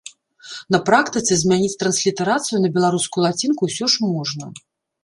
[0.75, 4.53] На практыцы змяніць транслітарацыю на беларускую лацінку ўсё ж можна.